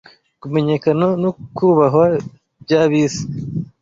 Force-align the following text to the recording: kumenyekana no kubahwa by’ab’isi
kumenyekana 0.41 1.05
no 1.21 1.31
kubahwa 1.55 2.05
by’ab’isi 2.63 3.23